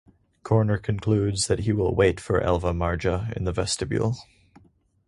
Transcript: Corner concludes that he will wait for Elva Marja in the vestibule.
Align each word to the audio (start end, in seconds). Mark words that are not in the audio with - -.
Corner 0.41 0.79
concludes 0.79 1.45
that 1.45 1.59
he 1.59 1.71
will 1.71 1.93
wait 1.93 2.19
for 2.19 2.41
Elva 2.41 2.73
Marja 2.73 3.31
in 3.37 3.43
the 3.43 3.51
vestibule. 3.51 4.17